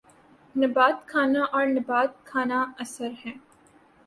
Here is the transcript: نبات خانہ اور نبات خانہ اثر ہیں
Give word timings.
نبات 0.55 0.97
خانہ 1.07 1.43
اور 1.51 1.65
نبات 1.67 2.11
خانہ 2.25 2.59
اثر 2.79 3.11
ہیں 3.25 3.37